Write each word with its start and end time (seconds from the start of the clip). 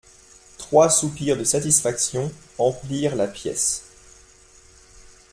Trois 0.57 0.89
soupirs 0.89 1.37
de 1.37 1.43
satisfaction 1.43 2.31
emplirent 2.57 3.15
la 3.15 3.27
pièce. 3.27 3.83